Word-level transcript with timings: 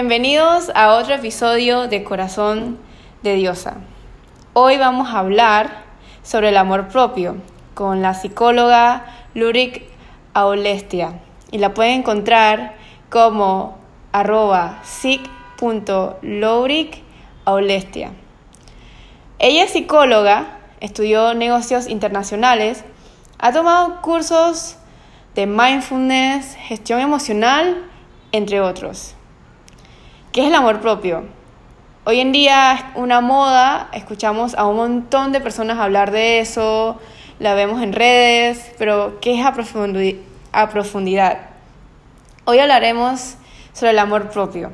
Bienvenidos 0.00 0.70
a 0.76 0.94
otro 0.94 1.14
episodio 1.16 1.88
de 1.88 2.04
Corazón 2.04 2.78
de 3.24 3.34
Diosa. 3.34 3.78
Hoy 4.52 4.78
vamos 4.78 5.08
a 5.08 5.18
hablar 5.18 5.82
sobre 6.22 6.50
el 6.50 6.56
amor 6.56 6.86
propio 6.86 7.38
con 7.74 8.00
la 8.00 8.14
psicóloga 8.14 9.06
Lurik 9.34 9.82
Aulestia 10.34 11.18
y 11.50 11.58
la 11.58 11.74
pueden 11.74 11.94
encontrar 12.02 12.76
como 13.10 13.76
arroba 14.12 14.84
Aulestia. 17.44 18.12
Ella 19.40 19.64
es 19.64 19.72
psicóloga, 19.72 20.58
estudió 20.78 21.34
negocios 21.34 21.88
internacionales, 21.88 22.84
ha 23.40 23.50
tomado 23.50 24.00
cursos 24.00 24.76
de 25.34 25.46
mindfulness, 25.48 26.54
gestión 26.54 27.00
emocional, 27.00 27.84
entre 28.30 28.60
otros. 28.60 29.16
¿Qué 30.32 30.42
es 30.42 30.48
el 30.48 30.54
amor 30.54 30.80
propio? 30.80 31.24
Hoy 32.04 32.20
en 32.20 32.32
día 32.32 32.74
es 32.74 32.84
una 32.96 33.22
moda, 33.22 33.88
escuchamos 33.94 34.54
a 34.56 34.66
un 34.66 34.76
montón 34.76 35.32
de 35.32 35.40
personas 35.40 35.78
hablar 35.78 36.10
de 36.10 36.40
eso, 36.40 36.98
la 37.38 37.54
vemos 37.54 37.82
en 37.82 37.94
redes, 37.94 38.72
pero 38.76 39.18
¿qué 39.22 39.40
es 39.40 39.46
a, 39.46 39.54
a 40.52 40.68
profundidad? 40.68 41.38
Hoy 42.44 42.58
hablaremos 42.58 43.36
sobre 43.72 43.92
el 43.92 43.98
amor 43.98 44.28
propio. 44.28 44.70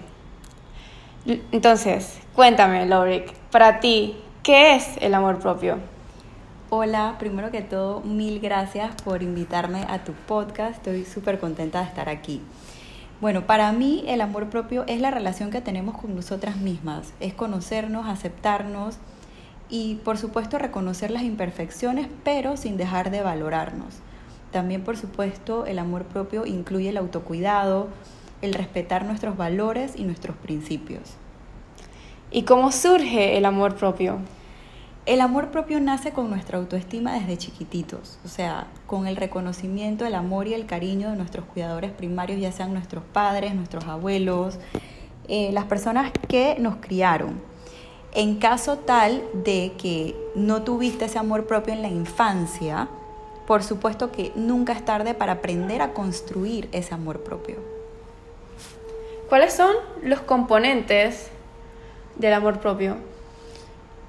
Entonces, 1.52 2.18
cuéntame, 2.34 2.84
Lorik, 2.86 3.32
para 3.52 3.78
ti, 3.78 4.16
¿qué 4.42 4.74
es 4.74 4.96
el 5.00 5.14
amor 5.14 5.38
propio? 5.38 5.78
Hola, 6.70 7.14
primero 7.20 7.52
que 7.52 7.62
todo, 7.62 8.00
mil 8.00 8.40
gracias 8.40 8.90
por 9.04 9.22
invitarme 9.22 9.86
a 9.88 10.02
tu 10.02 10.14
podcast. 10.14 10.78
Estoy 10.78 11.04
súper 11.04 11.38
contenta 11.38 11.78
de 11.78 11.84
estar 11.84 12.08
aquí. 12.08 12.42
Bueno, 13.24 13.46
para 13.46 13.72
mí 13.72 14.04
el 14.06 14.20
amor 14.20 14.50
propio 14.50 14.84
es 14.86 15.00
la 15.00 15.10
relación 15.10 15.50
que 15.50 15.62
tenemos 15.62 15.96
con 15.96 16.14
nosotras 16.14 16.58
mismas, 16.58 17.14
es 17.20 17.32
conocernos, 17.32 18.06
aceptarnos 18.06 18.98
y 19.70 19.94
por 20.04 20.18
supuesto 20.18 20.58
reconocer 20.58 21.10
las 21.10 21.22
imperfecciones, 21.22 22.06
pero 22.22 22.58
sin 22.58 22.76
dejar 22.76 23.10
de 23.10 23.22
valorarnos. 23.22 23.94
También 24.52 24.84
por 24.84 24.98
supuesto 24.98 25.64
el 25.64 25.78
amor 25.78 26.04
propio 26.04 26.44
incluye 26.44 26.90
el 26.90 26.98
autocuidado, 26.98 27.88
el 28.42 28.52
respetar 28.52 29.06
nuestros 29.06 29.38
valores 29.38 29.94
y 29.96 30.04
nuestros 30.04 30.36
principios. 30.36 31.14
¿Y 32.30 32.42
cómo 32.42 32.72
surge 32.72 33.38
el 33.38 33.46
amor 33.46 33.76
propio? 33.76 34.18
El 35.06 35.20
amor 35.20 35.50
propio 35.50 35.80
nace 35.80 36.12
con 36.12 36.30
nuestra 36.30 36.56
autoestima 36.56 37.12
desde 37.12 37.36
chiquititos, 37.36 38.18
o 38.24 38.28
sea, 38.28 38.68
con 38.86 39.06
el 39.06 39.16
reconocimiento, 39.16 40.06
el 40.06 40.14
amor 40.14 40.48
y 40.48 40.54
el 40.54 40.64
cariño 40.64 41.10
de 41.10 41.16
nuestros 41.16 41.44
cuidadores 41.44 41.90
primarios, 41.90 42.40
ya 42.40 42.52
sean 42.52 42.72
nuestros 42.72 43.04
padres, 43.12 43.54
nuestros 43.54 43.84
abuelos, 43.84 44.58
eh, 45.28 45.50
las 45.52 45.66
personas 45.66 46.10
que 46.26 46.56
nos 46.58 46.76
criaron. 46.76 47.38
En 48.14 48.36
caso 48.36 48.78
tal 48.78 49.22
de 49.34 49.72
que 49.76 50.16
no 50.34 50.62
tuviste 50.62 51.04
ese 51.04 51.18
amor 51.18 51.46
propio 51.46 51.74
en 51.74 51.82
la 51.82 51.88
infancia, 51.88 52.88
por 53.46 53.62
supuesto 53.62 54.10
que 54.10 54.32
nunca 54.36 54.72
es 54.72 54.86
tarde 54.86 55.12
para 55.12 55.32
aprender 55.32 55.82
a 55.82 55.92
construir 55.92 56.70
ese 56.72 56.94
amor 56.94 57.22
propio. 57.22 57.56
¿Cuáles 59.28 59.52
son 59.52 59.74
los 60.02 60.20
componentes 60.22 61.28
del 62.16 62.32
amor 62.32 62.58
propio? 62.60 62.96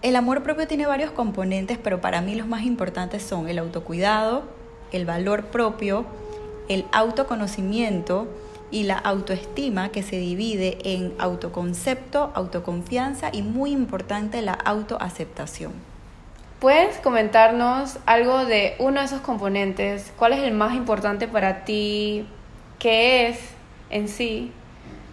El 0.06 0.16
amor 0.16 0.44
propio 0.44 0.68
tiene 0.68 0.86
varios 0.86 1.10
componentes, 1.10 1.80
pero 1.80 2.00
para 2.00 2.22
mí 2.22 2.36
los 2.36 2.46
más 2.46 2.62
importantes 2.62 3.24
son 3.24 3.50
el 3.50 3.58
autocuidado, 3.58 4.44
el 4.92 5.04
valor 5.04 5.46
propio, 5.46 6.06
el 6.70 6.86
autoconocimiento 6.92 8.28
y 8.70 8.84
la 8.84 9.00
autoestima 9.00 9.90
que 9.90 10.04
se 10.04 10.18
divide 10.18 10.78
en 10.84 11.16
autoconcepto, 11.18 12.32
autoconfianza 12.36 13.32
y 13.34 13.42
muy 13.42 13.72
importante 13.72 14.44
la 14.44 14.54
autoaceptación. 14.54 15.72
¿Puedes 16.60 16.98
comentarnos 16.98 17.98
algo 18.06 18.46
de 18.46 18.76
uno 18.78 19.00
de 19.00 19.08
esos 19.08 19.22
componentes? 19.22 20.14
¿Cuál 20.20 20.34
es 20.34 20.44
el 20.44 20.54
más 20.54 20.76
importante 20.76 21.28
para 21.28 21.66
ti? 21.66 22.28
¿Qué 22.78 23.30
es 23.30 23.40
en 23.90 24.08
sí? 24.08 24.52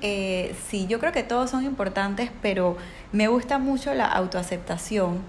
Eh, 0.03 0.55
sí, 0.69 0.87
yo 0.87 0.99
creo 0.99 1.13
que 1.13 1.23
todos 1.23 1.49
son 1.49 1.65
importantes, 1.65 2.31
pero 2.43 2.77
me 3.13 3.29
gusta 3.29 3.59
mucho 3.59 3.93
la 3.95 4.07
autoaceptación, 4.07 5.21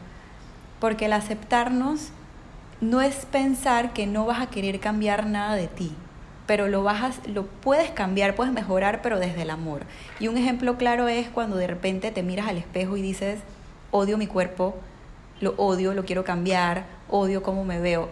porque 0.79 1.05
el 1.05 1.13
aceptarnos 1.13 2.09
no 2.79 3.01
es 3.01 3.25
pensar 3.25 3.93
que 3.93 4.07
no 4.07 4.25
vas 4.25 4.41
a 4.41 4.49
querer 4.49 4.79
cambiar 4.79 5.25
nada 5.25 5.55
de 5.55 5.67
ti, 5.67 5.93
pero 6.47 6.67
lo, 6.67 6.83
vas 6.83 7.19
lo 7.27 7.45
puedes 7.45 7.91
cambiar, 7.91 8.35
puedes 8.35 8.53
mejorar, 8.53 9.01
pero 9.01 9.19
desde 9.19 9.41
el 9.41 9.49
amor. 9.49 9.83
Y 10.19 10.27
un 10.27 10.37
ejemplo 10.37 10.77
claro 10.77 11.07
es 11.07 11.27
cuando 11.29 11.57
de 11.57 11.67
repente 11.67 12.11
te 12.11 12.23
miras 12.23 12.47
al 12.47 12.57
espejo 12.57 12.97
y 12.97 13.01
dices, 13.01 13.39
odio 13.91 14.17
mi 14.17 14.27
cuerpo, 14.27 14.75
lo 15.41 15.53
odio, 15.57 15.93
lo 15.93 16.05
quiero 16.05 16.23
cambiar, 16.23 16.85
odio 17.09 17.43
cómo 17.43 17.65
me 17.65 17.79
veo. 17.79 18.09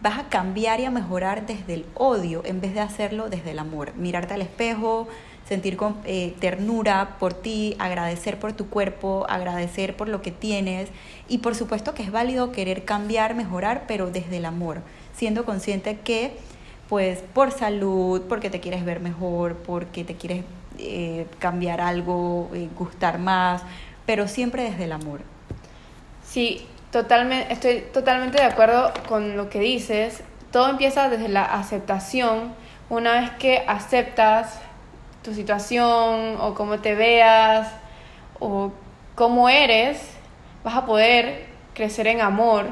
Vas 0.00 0.18
a 0.18 0.28
cambiar 0.28 0.80
y 0.80 0.84
a 0.84 0.90
mejorar 0.90 1.46
desde 1.46 1.74
el 1.74 1.86
odio 1.94 2.42
en 2.44 2.60
vez 2.60 2.74
de 2.74 2.80
hacerlo 2.80 3.30
desde 3.30 3.52
el 3.52 3.60
amor. 3.60 3.94
Mirarte 3.94 4.34
al 4.34 4.42
espejo, 4.42 5.06
sentir 5.52 5.76
eh, 6.06 6.34
ternura 6.40 7.16
por 7.18 7.34
ti, 7.34 7.76
agradecer 7.78 8.38
por 8.38 8.54
tu 8.54 8.70
cuerpo, 8.70 9.26
agradecer 9.28 9.94
por 9.94 10.08
lo 10.08 10.22
que 10.22 10.30
tienes 10.30 10.88
y 11.28 11.38
por 11.38 11.54
supuesto 11.54 11.92
que 11.92 12.02
es 12.02 12.10
válido 12.10 12.52
querer 12.52 12.86
cambiar, 12.86 13.34
mejorar, 13.34 13.84
pero 13.86 14.10
desde 14.10 14.38
el 14.38 14.46
amor, 14.46 14.80
siendo 15.14 15.44
consciente 15.44 15.98
que 15.98 16.32
pues 16.88 17.18
por 17.34 17.52
salud, 17.52 18.22
porque 18.30 18.48
te 18.48 18.60
quieres 18.60 18.82
ver 18.82 19.00
mejor, 19.00 19.56
porque 19.56 20.04
te 20.04 20.14
quieres 20.14 20.42
eh, 20.78 21.26
cambiar 21.38 21.82
algo, 21.82 22.50
eh, 22.54 22.70
gustar 22.78 23.18
más, 23.18 23.62
pero 24.06 24.28
siempre 24.28 24.62
desde 24.62 24.84
el 24.84 24.92
amor. 24.92 25.20
Sí, 26.24 26.66
totalmente, 26.90 27.52
estoy 27.52 27.80
totalmente 27.92 28.38
de 28.38 28.44
acuerdo 28.44 28.90
con 29.06 29.36
lo 29.36 29.50
que 29.50 29.60
dices. 29.60 30.22
Todo 30.50 30.70
empieza 30.70 31.10
desde 31.10 31.28
la 31.28 31.44
aceptación. 31.44 32.54
Una 32.88 33.20
vez 33.20 33.30
que 33.38 33.64
aceptas 33.66 34.60
tu 35.22 35.34
situación 35.34 36.36
o 36.40 36.54
cómo 36.54 36.80
te 36.80 36.94
veas 36.94 37.72
o 38.38 38.72
cómo 39.14 39.48
eres, 39.48 40.16
vas 40.64 40.76
a 40.76 40.86
poder 40.86 41.46
crecer 41.74 42.06
en 42.06 42.20
amor 42.20 42.66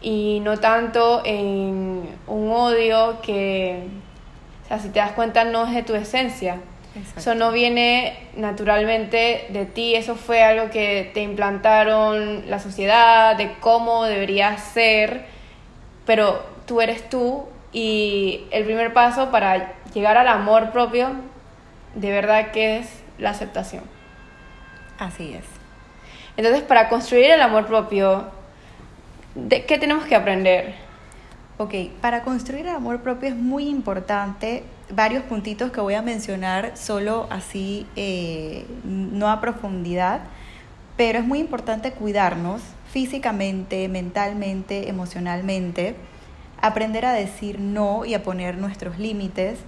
y 0.00 0.40
no 0.40 0.58
tanto 0.58 1.22
en 1.24 2.08
un 2.26 2.50
odio 2.50 3.20
que, 3.22 3.84
o 4.64 4.68
sea, 4.68 4.78
si 4.78 4.88
te 4.88 4.98
das 4.98 5.12
cuenta, 5.12 5.44
no 5.44 5.66
es 5.66 5.74
de 5.74 5.82
tu 5.82 5.94
esencia. 5.94 6.58
Eso 7.16 7.36
no 7.36 7.52
viene 7.52 8.18
naturalmente 8.34 9.46
de 9.50 9.64
ti, 9.64 9.94
eso 9.94 10.16
fue 10.16 10.42
algo 10.42 10.70
que 10.70 11.08
te 11.14 11.22
implantaron 11.22 12.50
la 12.50 12.58
sociedad, 12.58 13.36
de 13.36 13.52
cómo 13.60 14.04
deberías 14.04 14.60
ser, 14.60 15.26
pero 16.04 16.42
tú 16.66 16.80
eres 16.80 17.08
tú 17.08 17.44
y 17.72 18.44
el 18.50 18.64
primer 18.64 18.92
paso 18.92 19.30
para 19.30 19.74
llegar 19.94 20.16
al 20.16 20.26
amor 20.26 20.72
propio 20.72 21.10
de 21.94 22.10
verdad 22.10 22.50
que 22.52 22.78
es 22.78 22.88
la 23.18 23.30
aceptación. 23.30 23.84
Así 24.98 25.32
es. 25.32 25.44
Entonces, 26.36 26.62
para 26.62 26.88
construir 26.88 27.30
el 27.30 27.40
amor 27.40 27.66
propio, 27.66 28.30
¿de 29.34 29.64
qué 29.64 29.78
tenemos 29.78 30.04
que 30.04 30.14
aprender? 30.14 30.74
Ok, 31.58 31.74
para 32.00 32.22
construir 32.22 32.66
el 32.66 32.74
amor 32.74 33.00
propio 33.00 33.28
es 33.28 33.36
muy 33.36 33.68
importante 33.68 34.62
varios 34.94 35.22
puntitos 35.24 35.70
que 35.70 35.80
voy 35.80 35.94
a 35.94 36.02
mencionar 36.02 36.76
solo 36.76 37.26
así, 37.30 37.86
eh, 37.96 38.66
no 38.84 39.28
a 39.28 39.40
profundidad, 39.40 40.20
pero 40.96 41.18
es 41.18 41.24
muy 41.26 41.38
importante 41.38 41.92
cuidarnos 41.92 42.62
físicamente, 42.90 43.88
mentalmente, 43.88 44.88
emocionalmente, 44.88 45.94
aprender 46.60 47.06
a 47.06 47.12
decir 47.12 47.60
no 47.60 48.04
y 48.04 48.14
a 48.14 48.22
poner 48.22 48.58
nuestros 48.58 48.98
límites, 48.98 49.58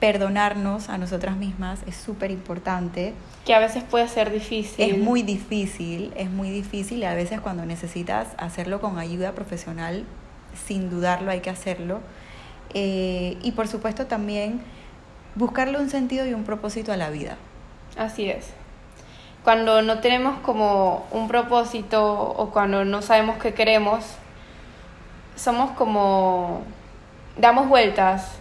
perdonarnos 0.00 0.88
a 0.88 0.98
nosotras 0.98 1.36
mismas 1.36 1.80
es 1.86 1.96
súper 1.96 2.30
importante. 2.30 3.14
Que 3.44 3.54
a 3.54 3.58
veces 3.58 3.82
puede 3.82 4.08
ser 4.08 4.30
difícil. 4.30 4.90
Es 4.90 4.98
muy 4.98 5.22
difícil, 5.22 6.12
es 6.16 6.30
muy 6.30 6.50
difícil 6.50 6.98
y 6.98 7.04
a 7.04 7.14
veces 7.14 7.40
cuando 7.40 7.66
necesitas 7.66 8.28
hacerlo 8.38 8.80
con 8.80 8.98
ayuda 8.98 9.32
profesional, 9.32 10.04
sin 10.66 10.90
dudarlo 10.90 11.30
hay 11.30 11.40
que 11.40 11.50
hacerlo. 11.50 12.00
Eh, 12.74 13.38
y 13.42 13.52
por 13.52 13.66
supuesto 13.66 14.06
también 14.06 14.60
buscarle 15.34 15.78
un 15.78 15.90
sentido 15.90 16.26
y 16.26 16.34
un 16.34 16.44
propósito 16.44 16.92
a 16.92 16.96
la 16.96 17.10
vida. 17.10 17.36
Así 17.96 18.28
es. 18.28 18.50
Cuando 19.42 19.82
no 19.82 20.00
tenemos 20.00 20.38
como 20.40 21.06
un 21.10 21.26
propósito 21.26 22.04
o 22.14 22.50
cuando 22.50 22.84
no 22.84 23.02
sabemos 23.02 23.38
qué 23.38 23.54
queremos, 23.54 24.04
somos 25.36 25.70
como 25.72 26.62
damos 27.36 27.68
vueltas 27.68 28.37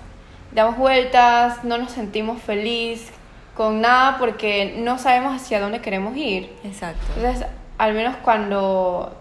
damos 0.52 0.78
vueltas, 0.78 1.64
no 1.64 1.78
nos 1.78 1.92
sentimos 1.92 2.42
feliz 2.42 3.10
con 3.56 3.82
nada 3.82 4.18
porque 4.18 4.76
no 4.78 4.98
sabemos 4.98 5.36
hacia 5.36 5.60
dónde 5.60 5.82
queremos 5.82 6.16
ir. 6.16 6.52
Exacto. 6.64 7.02
Entonces, 7.16 7.48
al 7.78 7.94
menos 7.94 8.16
cuando 8.18 9.16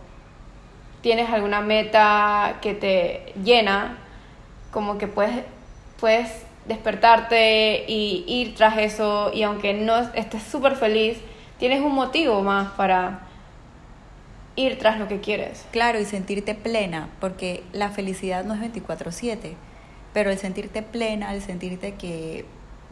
tienes 1.01 1.31
alguna 1.31 1.61
meta 1.61 2.57
que 2.61 2.75
te 2.75 3.33
llena, 3.43 3.99
como 4.71 4.99
que 4.99 5.07
puedes, 5.07 5.45
puedes 6.01 6.45
despertarte 6.67 7.85
y 7.87 8.25
ir 8.27 8.55
tras 8.55 8.77
eso 8.79 9.31
y 9.33 9.43
aunque 9.43 9.73
no 9.73 9.99
estés 10.15 10.43
súper 10.43 10.75
feliz, 10.75 11.19
tienes 11.59 11.81
un 11.81 11.95
motivo 11.95 12.43
más 12.43 12.73
para 12.73 13.21
ir 14.57 14.79
tras 14.79 14.99
lo 14.99 15.07
que 15.07 15.21
quieres. 15.21 15.65
Claro, 15.71 16.01
y 16.01 16.05
sentirte 16.05 16.55
plena, 16.55 17.09
porque 17.21 17.63
la 17.73 17.91
felicidad 17.91 18.45
no 18.45 18.55
es 18.55 18.61
24/7, 18.61 19.55
pero 20.17 20.31
el 20.31 20.39
sentirte 20.39 20.81
plena, 20.81 21.35
el 21.35 21.43
sentirte 21.43 21.93
que 21.93 22.47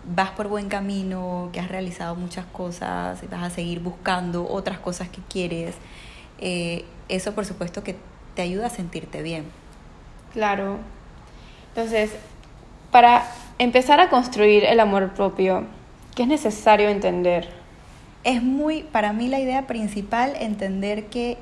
vas 0.05 0.33
por 0.33 0.47
buen 0.47 0.69
camino, 0.69 1.49
que 1.55 1.61
has 1.61 1.71
realizado 1.71 2.17
muchas 2.17 2.45
cosas, 2.45 3.23
y 3.23 3.27
vas 3.29 3.43
a 3.43 3.49
seguir 3.49 3.81
buscando 3.81 4.47
otras 4.47 4.79
cosas 4.79 5.09
que 5.09 5.23
quieres, 5.27 5.75
eh, 6.39 6.85
eso 7.09 7.35
por 7.35 7.47
supuesto 7.47 7.83
que 7.83 7.97
te 8.35 8.43
ayuda 8.43 8.67
a 8.67 8.69
sentirte 8.69 9.23
bien. 9.23 9.47
Claro. 10.35 10.77
Entonces, 11.69 12.11
para 12.91 13.27
empezar 13.59 14.01
a 14.01 14.11
construir 14.11 14.63
el 14.65 14.79
amor 14.79 15.15
propio, 15.15 15.65
¿qué 16.15 16.25
es 16.25 16.29
necesario 16.29 16.91
entender? 16.91 17.49
Es 18.23 18.43
muy, 18.43 18.83
para 18.83 19.15
mí 19.15 19.29
la 19.29 19.41
idea 19.41 19.67
principal, 19.67 20.35
entender 20.39 21.07
que 21.07 21.39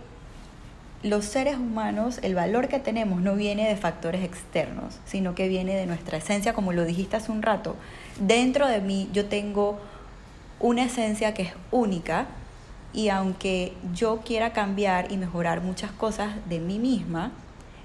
los 1.03 1.25
seres 1.25 1.57
humanos, 1.57 2.21
el 2.23 2.35
valor 2.35 2.69
que 2.69 2.79
tenemos 2.79 3.21
no 3.21 3.35
viene 3.35 3.69
de 3.69 3.77
factores 3.77 4.25
externos, 4.25 4.99
sino 5.05 5.35
que 5.35 5.49
viene 5.49 5.75
de 5.75 5.87
nuestra 5.87 6.19
esencia, 6.19 6.55
como 6.55 6.73
lo 6.73 6.85
dijiste 6.85 7.17
hace 7.17 7.33
un 7.33 7.43
rato. 7.43 7.77
Dentro 8.21 8.69
de 8.69 8.81
mí 8.81 9.09
yo 9.13 9.27
tengo 9.27 9.81
una 10.61 10.85
esencia 10.85 11.35
que 11.35 11.43
es 11.43 11.53
única 11.73 12.27
y 12.93 13.09
aunque 13.09 13.73
yo 13.95 14.21
quiera 14.25 14.53
cambiar 14.53 15.11
y 15.11 15.17
mejorar 15.17 15.61
muchas 15.61 15.91
cosas 15.91 16.35
de 16.49 16.61
mí 16.61 16.79
misma, 16.79 17.33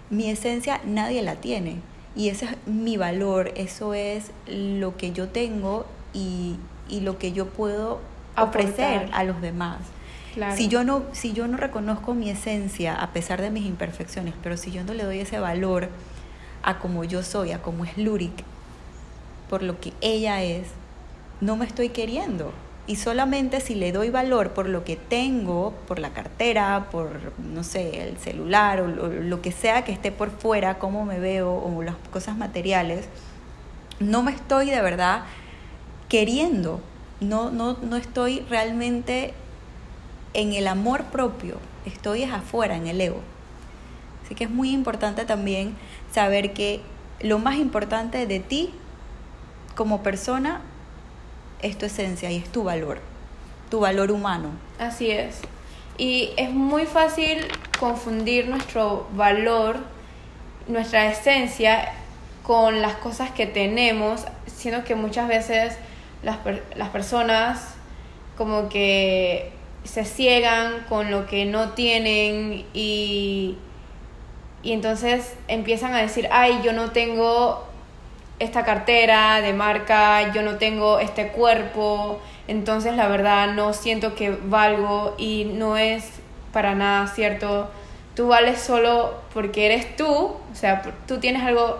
mi 0.09 0.29
esencia 0.29 0.81
nadie 0.85 1.23
la 1.23 1.35
tiene. 1.35 1.77
Y 2.15 2.29
ese 2.29 2.45
es 2.45 2.51
mi 2.65 2.97
valor, 2.97 3.51
eso 3.55 3.93
es 3.93 4.31
lo 4.47 4.97
que 4.97 5.11
yo 5.11 5.29
tengo 5.29 5.85
y, 6.13 6.57
lo 6.89 7.17
que 7.17 7.31
yo 7.31 7.47
puedo 7.47 7.99
ofrecer 8.35 9.09
a 9.11 9.23
los 9.23 9.41
demás. 9.41 9.77
Si, 10.56 10.68
yo 10.68 10.83
no, 10.83 11.03
si 11.13 11.33
yo 11.33 11.47
no 11.47 11.57
reconozco 11.57 12.13
mi 12.13 12.29
esencia, 12.29 12.95
a 12.95 13.12
pesar 13.12 13.41
de 13.41 13.50
mis 13.50 13.65
imperfecciones, 13.65 14.35
pero 14.44 14.56
si 14.56 14.71
yo 14.71 14.83
no 14.83 14.94
le 14.94 15.03
doy 15.03 15.19
ese 15.19 15.39
valor 15.39 15.89
a 16.62 16.79
como 16.79 17.03
yo 17.03 17.24
soy, 17.24 17.51
a 17.51 17.62
como 17.62 17.85
es 17.85 17.97
Lurik, 17.97 18.44
por 19.50 19.63
lo 19.63 19.79
que 19.79 19.94
ella 20.01 20.44
es, 20.44 20.68
no 21.41 21.56
me 21.56 21.65
estoy 21.65 21.89
queriendo. 21.89 22.51
Y 22.88 22.95
solamente 22.95 23.59
si 23.59 23.75
le 23.75 23.91
doy 23.91 24.09
valor 24.09 24.51
por 24.51 24.69
lo 24.69 24.85
que 24.85 24.95
tengo, 24.95 25.74
por 25.88 26.00
la 26.00 26.12
cartera, 26.12 26.88
por, 26.89 27.09
no 27.38 27.63
sé, 27.63 28.07
el 28.07 28.18
celular 28.18 28.80
o 28.80 28.88
lo, 28.88 29.41
que 29.41 29.51
sea 29.51 29.83
que 29.83 29.91
esté 29.91 30.12
por 30.12 30.30
fuera, 30.30 30.80
cómo 30.80 31.03
me 31.03 31.19
veo 31.19 31.51
o 31.53 31.83
las 31.83 31.95
cosas 32.12 32.38
materiales, 32.38 33.09
no 34.00 34.23
me 34.23 34.31
estoy 34.31 34.69
de 34.69 34.81
verdad 34.81 35.23
queriendo. 36.07 36.80
No, 37.19 37.50
no, 37.50 37.77
no 37.81 37.97
estoy 37.97 38.45
realmente 38.50 39.33
en 40.37 40.53
el 40.53 40.67
amor 40.67 41.05
propio, 41.05 41.57
estoy 41.85 42.21
es 42.21 42.31
afuera, 42.31 42.77
en 42.77 42.85
el 42.85 43.01
ego. 43.01 43.21
Así 44.23 44.35
que 44.35 44.43
es 44.43 44.51
muy 44.51 44.69
importante 44.69 45.25
también 45.25 45.75
saber 46.13 46.53
que 46.53 46.81
lo 47.21 47.39
más 47.39 47.55
importante 47.55 48.27
de 48.27 48.39
ti 48.39 48.71
como 49.75 50.03
persona 50.03 50.61
es 51.63 51.75
tu 51.75 51.87
esencia 51.87 52.29
y 52.29 52.37
es 52.37 52.51
tu 52.51 52.63
valor, 52.63 52.99
tu 53.71 53.79
valor 53.79 54.11
humano. 54.11 54.51
Así 54.77 55.09
es. 55.09 55.39
Y 55.97 56.29
es 56.37 56.51
muy 56.51 56.85
fácil 56.85 57.39
confundir 57.79 58.47
nuestro 58.47 59.07
valor, 59.13 59.77
nuestra 60.67 61.11
esencia 61.11 61.93
con 62.43 62.83
las 62.83 62.93
cosas 62.97 63.31
que 63.31 63.47
tenemos, 63.47 64.23
siendo 64.45 64.83
que 64.83 64.93
muchas 64.93 65.27
veces 65.27 65.75
las, 66.21 66.37
las 66.75 66.89
personas 66.89 67.73
como 68.37 68.69
que 68.69 69.56
se 69.87 70.03
ciegan 70.03 70.85
con 70.89 71.11
lo 71.11 71.25
que 71.27 71.45
no 71.45 71.69
tienen 71.69 72.65
y, 72.73 73.57
y 74.61 74.71
entonces 74.73 75.35
empiezan 75.47 75.93
a 75.93 75.99
decir, 75.99 76.27
ay, 76.31 76.59
yo 76.63 76.73
no 76.73 76.91
tengo 76.91 77.65
esta 78.39 78.65
cartera 78.65 79.41
de 79.41 79.53
marca, 79.53 80.33
yo 80.33 80.43
no 80.43 80.57
tengo 80.57 80.99
este 80.99 81.29
cuerpo, 81.29 82.19
entonces 82.47 82.95
la 82.95 83.07
verdad 83.07 83.53
no 83.53 83.73
siento 83.73 84.13
que 84.13 84.31
valgo 84.31 85.15
y 85.17 85.45
no 85.45 85.77
es 85.77 86.03
para 86.51 86.75
nada 86.75 87.07
cierto. 87.07 87.71
Tú 88.13 88.27
vales 88.27 88.59
solo 88.59 89.21
porque 89.33 89.67
eres 89.67 89.95
tú, 89.95 90.07
o 90.07 90.55
sea, 90.55 90.81
tú 91.07 91.19
tienes 91.19 91.43
algo 91.43 91.77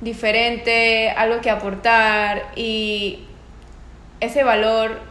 diferente, 0.00 1.10
algo 1.10 1.40
que 1.40 1.50
aportar 1.50 2.52
y 2.54 3.24
ese 4.20 4.44
valor 4.44 5.07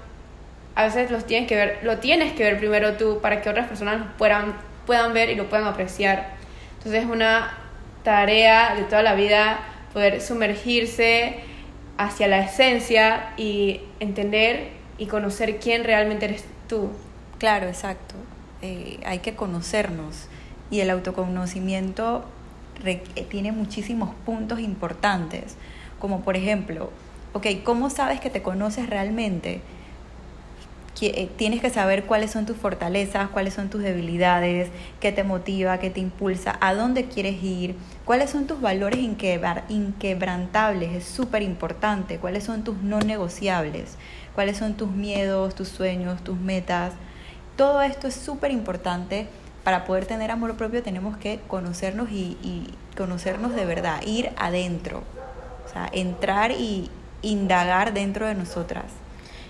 a 0.78 0.84
veces 0.84 1.10
los 1.10 1.26
tienes 1.26 1.50
que 1.50 1.56
ver, 1.56 1.80
lo 1.82 1.98
tienes 1.98 2.34
que 2.34 2.44
ver 2.44 2.60
primero 2.60 2.94
tú 2.98 3.20
para 3.20 3.42
que 3.42 3.50
otras 3.50 3.68
personas 3.68 4.00
lo 4.00 4.16
puedan, 4.16 4.54
puedan 4.86 5.12
ver 5.12 5.32
y 5.32 5.36
lo 5.36 5.50
puedan 5.50 5.66
apreciar. 5.66 6.36
Entonces 6.78 7.04
es 7.04 7.10
una 7.10 7.58
tarea 8.04 8.76
de 8.76 8.84
toda 8.84 9.02
la 9.02 9.16
vida 9.16 9.60
poder 9.92 10.22
sumergirse 10.22 11.40
hacia 11.98 12.28
la 12.28 12.42
esencia 12.42 13.34
y 13.38 13.82
entender 14.00 14.70
y 15.00 15.08
conocer 15.08 15.58
quién 15.58 15.84
realmente 15.84 16.26
eres 16.26 16.46
tú. 16.70 16.92
Claro, 17.40 17.66
exacto. 17.66 18.14
Eh, 18.62 19.00
hay 19.04 19.18
que 19.18 19.34
conocernos 19.34 20.28
y 20.70 20.82
el 20.82 20.92
autoconocimiento 20.92 22.24
tiene 23.32 23.52
muchísimos 23.52 24.12
puntos 24.28 24.60
importantes, 24.60 25.56
como 25.98 26.22
por 26.22 26.38
ejemplo, 26.38 26.92
ok, 27.34 27.48
¿cómo 27.64 27.90
sabes 27.90 28.20
que 28.20 28.30
te 28.30 28.44
conoces 28.44 28.88
realmente? 28.88 29.62
Eh, 31.00 31.30
tienes 31.36 31.62
que 31.62 31.70
saber 31.70 32.06
cuáles 32.06 32.32
son 32.32 32.48
tus 32.48 32.58
fortalezas, 32.58 33.30
cuáles 33.30 33.54
son 33.54 33.70
tus 33.70 33.84
debilidades, 33.84 34.70
qué 35.00 35.12
te 35.12 35.24
motiva, 35.24 35.78
qué 35.78 35.92
te 35.92 36.00
impulsa, 36.00 36.58
a 36.60 36.74
dónde 36.74 37.06
quieres 37.06 37.44
ir, 37.44 37.76
cuáles 38.04 38.32
son 38.32 38.48
tus 38.48 38.62
valores 38.62 39.00
inquebrantables, 39.00 40.96
es 40.96 41.04
súper 41.04 41.44
importante, 41.44 42.18
cuáles 42.18 42.46
son 42.46 42.64
tus 42.64 42.78
no 42.78 43.00
negociables, 43.00 43.96
cuáles 44.34 44.58
son 44.58 44.74
tus 44.74 44.90
miedos, 44.90 45.54
tus 45.54 45.68
sueños, 45.68 46.24
tus 46.24 46.40
metas. 46.40 46.94
Todo 47.56 47.82
esto 47.84 48.08
es 48.08 48.16
súper 48.16 48.52
importante. 48.52 49.28
Para 49.64 49.84
poder 49.84 50.06
tener 50.06 50.32
amor 50.32 50.56
propio 50.56 50.82
tenemos 50.82 51.18
que 51.18 51.42
conocernos 51.48 52.10
y, 52.10 52.74
conocernos 52.96 53.54
de 53.54 53.66
verdad, 53.66 54.02
ir 54.06 54.32
adentro, 54.38 55.04
o 55.66 55.72
sea, 55.72 55.90
entrar 55.92 56.52
y 56.52 56.90
indagar 57.22 57.94
dentro 57.94 58.26
de 58.26 58.34
nosotras. 58.34 58.86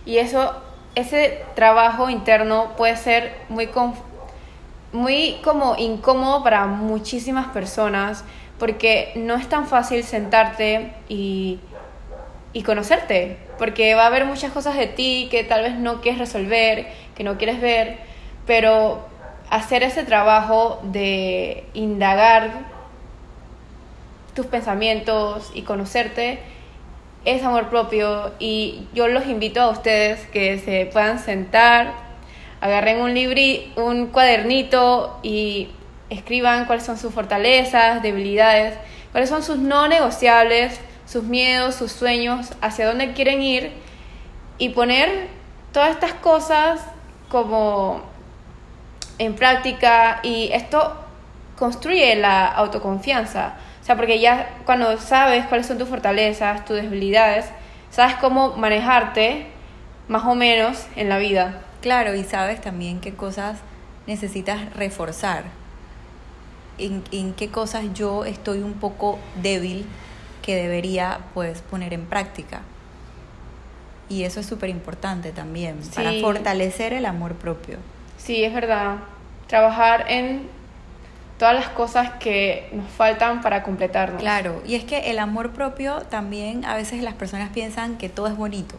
Y 0.06 0.18
eso 0.18 0.54
ese 0.98 1.44
trabajo 1.54 2.10
interno 2.10 2.75
puede 2.75 2.98
ser 2.98 3.36
muy, 3.50 3.70
muy 4.92 5.38
como 5.44 5.75
incómodo 5.77 6.44
para 6.44 6.66
muchísimas 6.66 7.48
personas 7.50 8.24
porque 8.58 9.12
no 9.16 9.36
es 9.36 9.48
tan 9.48 9.68
fácil 9.68 10.04
sentarte 10.04 10.92
y, 11.08 11.60
y 12.51 12.63
conocerte, 12.63 13.38
porque 13.60 13.94
va 13.94 14.04
a 14.04 14.08
haber 14.08 14.25
muchas 14.25 14.51
cosas 14.51 14.75
de 14.75 14.88
ti 14.88 15.27
que 15.30 15.44
tal 15.44 15.62
vez 15.62 15.75
no 15.75 16.01
quieres 16.01 16.20
resolver, 16.20 16.88
que 17.16 17.24
no 17.24 17.38
quieres 17.38 17.62
ver, 17.62 17.98
pero 18.48 19.06
hacer 19.51 19.84
ese 19.84 20.04
trabajo 20.04 20.80
de 20.82 21.63
indagar 21.75 22.50
tus 24.34 24.48
pensamientos 24.48 25.51
y 25.54 25.62
conocerte 25.62 26.39
es 27.28 27.44
amor 27.44 27.68
propio 27.68 28.32
y 28.40 28.88
yo 28.94 29.10
los 29.10 29.28
invito 29.28 29.60
a 29.60 29.70
ustedes 29.70 30.26
que 30.28 30.60
se 30.60 30.86
puedan 30.86 31.20
sentar, 31.20 31.92
agarren 32.62 33.02
un 33.02 33.14
libri, 33.14 33.74
un 33.76 34.08
cuadernito 34.08 35.20
y 35.24 35.68
escriban 36.10 36.64
cuáles 36.64 36.86
son 36.86 36.98
sus 36.98 37.14
fortalezas, 37.14 38.02
debilidades, 38.02 38.76
cuáles 39.12 39.30
son 39.30 39.44
sus 39.44 39.58
no 39.58 39.90
negociables, 39.90 40.80
sus 41.06 41.24
miedos, 41.24 41.76
sus 41.76 41.92
sueños, 41.92 42.54
hacia 42.62 42.88
dónde 42.88 43.12
quieren 43.12 43.42
ir 43.42 43.74
y 44.58 44.70
poner 44.70 45.28
todas 45.74 45.90
estas 45.90 46.14
cosas 46.14 46.80
como 47.28 48.04
en 49.20 49.36
práctica 49.36 50.22
y 50.24 50.50
esto 50.54 50.96
construye 51.58 52.16
la 52.16 52.46
autoconfianza 52.46 53.56
sea, 53.88 53.96
porque 53.96 54.20
ya 54.20 54.50
cuando 54.65 54.98
sabes 55.00 55.46
cuáles 55.46 55.65
son 55.65 55.77
tus 55.77 55.88
fortalezas, 55.88 56.65
tus 56.65 56.75
debilidades, 56.75 57.46
sabes 57.89 58.15
cómo 58.15 58.58
manejarte 58.58 59.48
más 60.10 60.25
o 60.25 60.36
menos 60.36 60.86
en 60.98 61.08
la 61.08 61.17
vida. 61.17 61.62
Claro, 61.82 62.13
y 62.13 62.25
sabes 62.25 62.60
también 62.60 63.00
qué 63.00 63.13
cosas 63.13 63.60
necesitas 64.06 64.74
reforzar, 64.75 65.46
en, 66.77 67.01
en 67.12 67.34
qué 67.34 67.50
cosas 67.50 67.86
yo 67.94 68.25
estoy 68.25 68.60
un 68.60 68.74
poco 68.74 69.20
débil 69.41 69.86
que 70.41 70.56
debería 70.56 71.20
pues 71.34 71.62
poner 71.62 71.94
en 71.94 72.06
práctica. 72.06 72.62
Y 74.10 74.24
eso 74.24 74.41
es 74.41 74.46
súper 74.46 74.70
importante 74.70 75.32
también, 75.32 75.79
para 75.96 76.12
fortalecer 76.22 76.91
el 76.94 77.06
amor 77.06 77.36
propio. 77.36 77.77
Sí, 78.17 78.44
es 78.44 78.53
verdad. 78.53 78.98
Trabajar 79.48 80.06
en 80.10 80.57
todas 81.38 81.53
las 81.56 81.70
cosas 81.70 82.12
que 82.20 82.67
nos 82.74 82.88
faltan 82.89 83.41
para 83.41 83.62
completarnos. 83.63 84.20
Claro, 84.22 84.62
y 84.65 84.75
es 84.75 84.84
que 84.84 85.12
el 85.12 85.20
amor 85.20 85.51
propio 85.51 86.01
también 86.10 86.65
a 86.65 86.75
veces 86.75 87.03
las 87.03 87.13
personas 87.13 87.50
piensan 87.53 87.98
que 87.98 88.10
todo 88.10 88.27
es 88.27 88.36
bonito. 88.36 88.75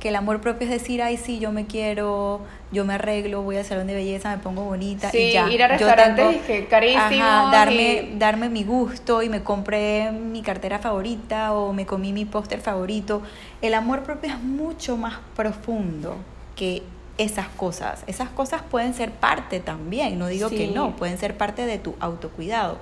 Que 0.00 0.10
el 0.10 0.16
amor 0.16 0.42
propio 0.42 0.66
es 0.66 0.70
decir, 0.72 1.00
ay, 1.00 1.16
sí, 1.16 1.38
yo 1.38 1.52
me 1.52 1.64
quiero, 1.66 2.40
yo 2.70 2.84
me 2.84 2.94
arreglo, 2.94 3.40
voy 3.42 3.56
al 3.56 3.64
salón 3.64 3.86
de 3.86 3.94
belleza, 3.94 4.30
me 4.36 4.42
pongo 4.42 4.62
bonita 4.64 5.10
Sí, 5.10 5.18
y 5.18 5.32
ya. 5.32 5.48
ir 5.48 5.62
a 5.62 5.68
restaurantes 5.68 6.28
tengo- 6.32 6.46
que 6.46 6.66
carísimos 6.66 7.04
Ajá, 7.26 7.50
darme, 7.50 7.92
y- 8.12 8.18
darme 8.18 8.48
mi 8.50 8.62
gusto 8.62 9.22
y 9.22 9.30
me 9.30 9.42
compré 9.42 10.12
mi 10.12 10.42
cartera 10.42 10.78
favorita 10.80 11.54
o 11.54 11.72
me 11.72 11.86
comí 11.86 12.12
mi 12.12 12.26
póster 12.26 12.60
favorito. 12.60 13.22
El 13.62 13.72
amor 13.72 14.02
propio 14.02 14.30
es 14.32 14.38
mucho 14.42 14.98
más 14.98 15.14
profundo 15.34 16.16
que 16.56 16.82
esas 17.18 17.48
cosas. 17.48 18.04
Esas 18.06 18.28
cosas 18.30 18.62
pueden 18.62 18.94
ser 18.94 19.12
parte 19.12 19.60
también, 19.60 20.18
no 20.18 20.26
digo 20.26 20.50
que 20.50 20.68
no, 20.68 20.96
pueden 20.96 21.18
ser 21.18 21.36
parte 21.36 21.66
de 21.66 21.78
tu 21.78 21.94
autocuidado. 22.00 22.78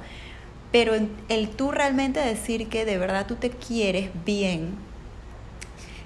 Pero 0.72 0.94
el 1.28 1.48
tú 1.50 1.70
realmente 1.70 2.20
decir 2.20 2.68
que 2.68 2.84
de 2.84 2.98
verdad 2.98 3.26
tú 3.26 3.36
te 3.36 3.50
quieres 3.50 4.10
bien, 4.24 4.74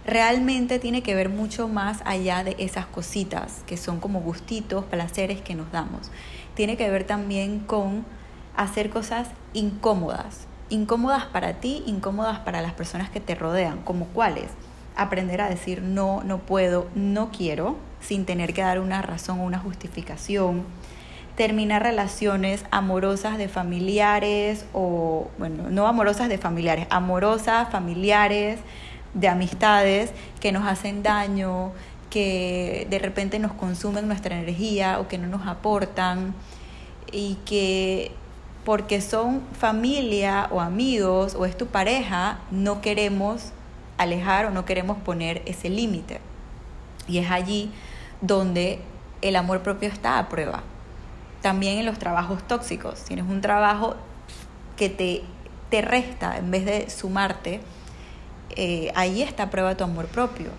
realmente 0.04 0.78
tiene 0.78 1.02
que 1.02 1.14
ver 1.14 1.28
mucho 1.28 1.68
más 1.68 2.00
allá 2.04 2.44
de 2.44 2.54
esas 2.58 2.87
cositas 2.87 3.62
que 3.66 3.76
son 3.76 4.00
como 4.00 4.20
gustitos, 4.20 4.85
placeres 4.85 5.40
que 5.40 5.54
nos 5.54 5.70
damos. 5.73 6.11
Tiene 6.54 6.76
que 6.76 6.90
ver 6.90 7.04
también 7.04 7.61
con 7.61 8.04
hacer 8.56 8.90
cosas 8.90 9.28
incómodas, 9.54 10.47
incómodas 10.68 11.25
para 11.26 11.61
ti, 11.61 11.82
incómodas 11.87 12.40
para 12.40 12.61
las 12.61 12.73
personas 12.73 13.08
que 13.08 13.20
te 13.20 13.35
rodean, 13.35 13.82
como 13.82 14.06
cuáles. 14.06 14.50
Aprender 14.97 15.40
a 15.40 15.49
decir 15.49 15.80
no, 15.80 16.23
no 16.25 16.38
puedo, 16.38 16.88
no 16.94 17.30
quiero, 17.30 17.76
sin 18.00 18.24
tener 18.24 18.54
que 18.54 18.62
dar 18.62 18.80
una 18.80 19.02
razón 19.02 19.40
o 19.40 19.44
una 19.44 19.58
justificación. 19.58 20.64
Terminar 21.36 21.82
relaciones 21.82 22.64
amorosas 22.70 23.38
de 23.38 23.48
familiares 23.48 24.64
o, 24.72 25.28
bueno, 25.38 25.70
no 25.70 25.86
amorosas 25.86 26.28
de 26.28 26.38
familiares, 26.38 26.86
amorosas, 26.90 27.70
familiares, 27.70 28.58
de 29.14 29.28
amistades 29.28 30.12
que 30.40 30.52
nos 30.52 30.66
hacen 30.66 31.02
daño, 31.02 31.72
que 32.10 32.86
de 32.90 32.98
repente 32.98 33.38
nos 33.38 33.52
consumen 33.52 34.08
nuestra 34.08 34.36
energía 34.36 34.98
o 35.00 35.08
que 35.08 35.18
no 35.18 35.28
nos 35.28 35.46
aportan 35.46 36.34
y 37.12 37.38
que 37.44 38.12
porque 38.64 39.00
son 39.00 39.42
familia 39.58 40.48
o 40.50 40.60
amigos 40.60 41.34
o 41.34 41.46
es 41.46 41.56
tu 41.56 41.66
pareja, 41.66 42.38
no 42.50 42.80
queremos 42.80 43.52
alejar 43.96 44.46
o 44.46 44.50
no 44.50 44.64
queremos 44.64 44.98
poner 44.98 45.42
ese 45.46 45.70
límite. 45.70 46.20
Y 47.08 47.18
es 47.18 47.30
allí 47.30 47.72
donde 48.20 48.80
el 49.22 49.36
amor 49.36 49.62
propio 49.62 49.88
está 49.88 50.18
a 50.18 50.28
prueba. 50.28 50.62
También 51.42 51.78
en 51.78 51.86
los 51.86 51.98
trabajos 51.98 52.46
tóxicos. 52.46 53.02
Tienes 53.04 53.26
un 53.28 53.40
trabajo 53.40 53.96
que 54.76 54.88
te, 54.88 55.22
te 55.70 55.82
resta 55.82 56.38
en 56.38 56.50
vez 56.50 56.64
de 56.64 56.90
sumarte, 56.90 57.60
eh, 58.56 58.92
ahí 58.94 59.22
está 59.22 59.44
a 59.44 59.50
prueba 59.50 59.76
tu 59.76 59.84
amor 59.84 60.06
propio. 60.06 60.50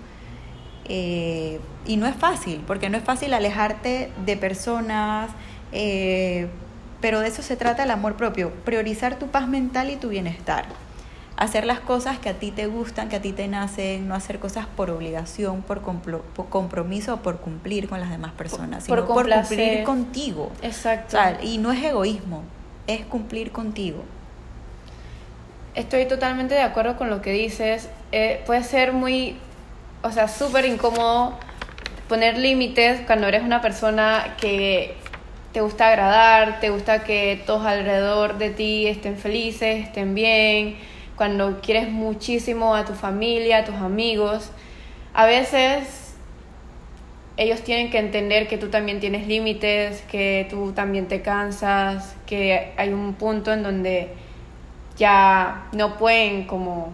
Eh, 0.85 1.59
y 1.85 1.97
no 1.97 2.07
es 2.07 2.15
fácil, 2.15 2.61
porque 2.65 2.89
no 2.89 2.97
es 2.97 3.03
fácil 3.03 3.33
alejarte 3.33 4.11
de 4.25 4.37
personas, 4.37 5.29
eh, 5.71 6.47
pero 6.99 7.19
de 7.19 7.27
eso 7.27 7.41
se 7.41 7.55
trata 7.55 7.83
el 7.83 7.91
amor 7.91 8.15
propio, 8.15 8.51
priorizar 8.65 9.17
tu 9.17 9.27
paz 9.27 9.47
mental 9.47 9.89
y 9.89 9.95
tu 9.95 10.09
bienestar. 10.09 10.65
Hacer 11.39 11.65
las 11.65 11.79
cosas 11.79 12.19
que 12.19 12.27
a 12.27 12.33
ti 12.33 12.51
te 12.51 12.67
gustan, 12.67 13.07
que 13.07 13.15
a 13.15 13.21
ti 13.21 13.31
te 13.31 13.47
nacen, 13.47 14.09
no 14.09 14.13
hacer 14.13 14.39
cosas 14.39 14.65
por 14.75 14.89
obligación, 14.89 15.61
por, 15.61 15.81
complo- 15.81 16.21
por 16.35 16.49
compromiso 16.49 17.13
o 17.13 17.17
por 17.17 17.39
cumplir 17.39 17.87
con 17.87 18.01
las 18.01 18.09
demás 18.09 18.33
personas, 18.33 18.85
Por 18.85 18.99
sino 18.99 19.13
por 19.13 19.29
cumplir 19.29 19.83
contigo. 19.83 20.51
O 20.61 20.65
Exacto. 20.65 21.11
sea, 21.11 21.39
y 21.41 21.57
no 21.57 21.71
es 21.71 21.81
egoísmo, 21.81 22.43
es 22.87 23.05
cumplir 23.05 23.53
contigo. 23.53 24.03
Estoy 25.75 26.07
totalmente 26.09 26.55
de 26.55 26.61
acuerdo 26.61 26.97
con 26.97 27.09
lo 27.09 27.21
que 27.21 27.31
dices. 27.31 27.87
Eh, 28.11 28.43
puede 28.45 28.65
ser 28.65 28.91
muy, 28.91 29.37
o 30.03 30.11
sea, 30.11 30.27
súper 30.27 30.65
incómodo 30.65 31.39
poner 32.09 32.37
límites 32.37 32.99
cuando 33.07 33.27
eres 33.27 33.43
una 33.43 33.61
persona 33.61 34.35
que 34.41 34.97
te 35.53 35.61
gusta 35.61 35.87
agradar, 35.87 36.59
te 36.59 36.69
gusta 36.69 37.05
que 37.05 37.41
todos 37.45 37.65
alrededor 37.65 38.37
de 38.39 38.49
ti 38.49 38.87
estén 38.87 39.15
felices, 39.15 39.85
estén 39.85 40.15
bien, 40.15 40.75
cuando 41.19 41.59
quieres 41.59 41.89
muchísimo 41.89 42.73
a 42.75 42.85
tu 42.85 42.93
familia, 42.93 43.57
a 43.57 43.65
tus 43.65 43.75
amigos. 43.75 44.51
A 45.13 45.25
veces 45.25 46.15
ellos 47.35 47.61
tienen 47.61 47.91
que 47.91 47.97
entender 47.99 48.47
que 48.47 48.57
tú 48.57 48.69
también 48.69 49.01
tienes 49.01 49.27
límites, 49.27 50.01
que 50.03 50.47
tú 50.49 50.71
también 50.71 51.09
te 51.09 51.21
cansas, 51.21 52.15
que 52.25 52.71
hay 52.77 52.93
un 52.93 53.15
punto 53.15 53.51
en 53.51 53.63
donde 53.63 54.13
ya 54.95 55.67
no 55.73 55.97
pueden 55.97 56.47
como 56.47 56.93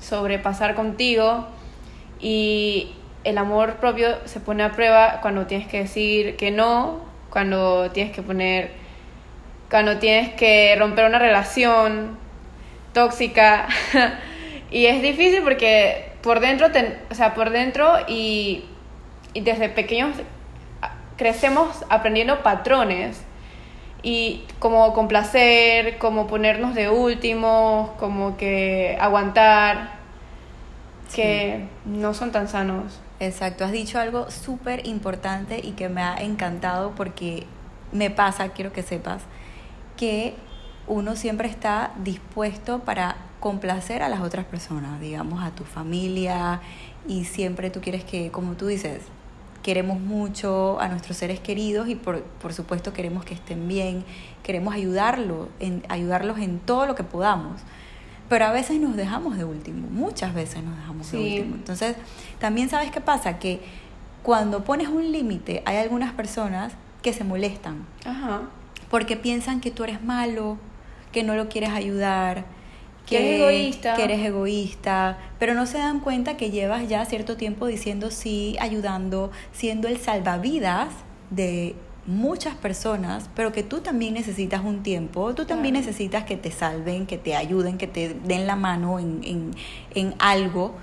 sobrepasar 0.00 0.74
contigo 0.74 1.46
y 2.20 2.92
el 3.24 3.38
amor 3.38 3.76
propio 3.76 4.08
se 4.26 4.38
pone 4.40 4.64
a 4.64 4.72
prueba 4.72 5.20
cuando 5.22 5.46
tienes 5.46 5.66
que 5.66 5.78
decir 5.78 6.36
que 6.36 6.50
no, 6.50 7.00
cuando 7.30 7.90
tienes 7.90 8.14
que 8.14 8.20
poner, 8.20 8.70
cuando 9.70 9.96
tienes 9.96 10.34
que 10.34 10.76
romper 10.78 11.06
una 11.06 11.18
relación 11.18 12.20
tóxica 12.92 13.68
y 14.70 14.86
es 14.86 15.02
difícil 15.02 15.42
porque 15.42 16.12
por 16.22 16.40
dentro, 16.40 16.70
te- 16.70 16.98
o 17.10 17.14
sea, 17.14 17.34
por 17.34 17.50
dentro 17.50 17.96
y, 18.08 18.64
y 19.34 19.40
desde 19.40 19.68
pequeños 19.68 20.16
crecemos 21.16 21.84
aprendiendo 21.88 22.42
patrones 22.42 23.22
y 24.02 24.44
como 24.58 24.92
complacer, 24.94 25.98
como 25.98 26.26
ponernos 26.26 26.74
de 26.74 26.90
últimos, 26.90 27.90
como 27.98 28.36
que 28.36 28.96
aguantar, 29.00 29.90
que 31.14 31.66
no 31.84 32.14
son 32.14 32.32
tan 32.32 32.48
sanos. 32.48 33.00
Exacto, 33.20 33.64
has 33.64 33.72
dicho 33.72 34.00
algo 34.00 34.30
súper 34.30 34.86
importante 34.86 35.60
y 35.62 35.72
que 35.72 35.88
me 35.88 36.02
ha 36.02 36.16
encantado 36.16 36.92
porque 36.96 37.46
me 37.92 38.10
pasa, 38.10 38.48
quiero 38.48 38.72
que 38.72 38.82
sepas, 38.82 39.22
que 39.96 40.34
uno 40.86 41.16
siempre 41.16 41.48
está 41.48 41.92
dispuesto 42.02 42.80
para 42.80 43.16
complacer 43.40 44.02
a 44.02 44.08
las 44.08 44.20
otras 44.20 44.44
personas, 44.44 45.00
digamos, 45.00 45.42
a 45.42 45.50
tu 45.50 45.64
familia 45.64 46.60
y 47.08 47.24
siempre 47.24 47.70
tú 47.70 47.80
quieres 47.80 48.04
que, 48.04 48.30
como 48.30 48.52
tú 48.52 48.66
dices, 48.66 49.00
queremos 49.62 50.00
mucho 50.00 50.80
a 50.80 50.88
nuestros 50.88 51.16
seres 51.16 51.40
queridos 51.40 51.88
y 51.88 51.94
por, 51.94 52.22
por 52.22 52.52
supuesto 52.52 52.92
queremos 52.92 53.24
que 53.24 53.34
estén 53.34 53.68
bien, 53.68 54.04
queremos 54.42 54.74
ayudarlo, 54.74 55.48
en, 55.60 55.82
ayudarlos 55.88 56.38
en 56.38 56.58
todo 56.58 56.86
lo 56.86 56.94
que 56.94 57.04
podamos. 57.04 57.60
Pero 58.28 58.46
a 58.46 58.52
veces 58.52 58.80
nos 58.80 58.96
dejamos 58.96 59.36
de 59.36 59.44
último, 59.44 59.88
muchas 59.90 60.34
veces 60.34 60.62
nos 60.62 60.76
dejamos 60.76 61.10
de 61.12 61.18
último. 61.18 61.54
Entonces, 61.56 61.96
también 62.38 62.68
sabes 62.68 62.90
qué 62.90 63.00
pasa, 63.00 63.38
que 63.38 63.60
cuando 64.22 64.64
pones 64.64 64.88
un 64.88 65.12
límite, 65.12 65.62
hay 65.66 65.76
algunas 65.76 66.12
personas 66.12 66.72
que 67.02 67.12
se 67.12 67.24
molestan 67.24 67.84
Ajá. 68.04 68.42
porque 68.88 69.16
piensan 69.16 69.60
que 69.60 69.70
tú 69.70 69.84
eres 69.84 70.02
malo, 70.02 70.56
que 71.12 71.22
no 71.22 71.34
lo 71.34 71.48
quieres 71.48 71.70
ayudar, 71.70 72.44
Que 73.06 73.18
eres 73.18 73.40
egoísta. 73.40 73.94
que 73.94 74.04
eres 74.04 74.24
egoísta, 74.24 75.18
pero 75.38 75.54
no 75.54 75.66
se 75.66 75.78
dan 75.78 76.00
cuenta 76.00 76.36
que 76.36 76.50
llevas 76.50 76.88
ya 76.88 77.04
cierto 77.04 77.36
tiempo 77.36 77.66
diciendo 77.66 78.10
sí, 78.10 78.56
ayudando, 78.60 79.30
siendo 79.52 79.88
el 79.88 79.98
salvavidas 79.98 80.88
de 81.30 81.74
muchas 82.06 82.54
personas, 82.56 83.28
pero 83.36 83.52
que 83.52 83.62
tú 83.62 83.80
también 83.80 84.14
necesitas 84.14 84.62
un 84.64 84.82
tiempo, 84.82 85.34
tú 85.34 85.44
también 85.44 85.74
Claro. 85.74 85.86
necesitas 85.86 86.24
que 86.24 86.36
te 86.36 86.50
salven, 86.50 87.06
que 87.06 87.18
te 87.18 87.36
ayuden, 87.36 87.78
que 87.78 87.86
te 87.86 88.14
den 88.14 88.46
la 88.46 88.56
mano 88.56 88.98
en, 88.98 89.20
en, 89.24 89.50
en 89.94 90.14
algo. 90.18 90.74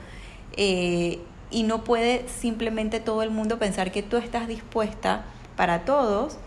eh, 0.56 1.20
y 1.52 1.64
no 1.64 1.84
puede 1.84 2.28
simplemente 2.30 3.00
todo 3.00 3.24
el 3.24 3.32
mundo 3.32 3.58
pensar 3.58 3.92
que 3.92 4.04
tú 4.04 4.18
estás 4.18 4.48
dispuesta 4.48 5.26
para 5.56 5.80
todos 5.84 6.38